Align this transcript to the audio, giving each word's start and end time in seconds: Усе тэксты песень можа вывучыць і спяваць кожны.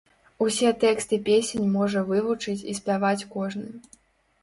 Усе 0.45 0.71
тэксты 0.83 1.19
песень 1.27 1.69
можа 1.77 1.99
вывучыць 2.09 2.59
і 2.71 2.77
спяваць 2.83 3.27
кожны. 3.39 3.69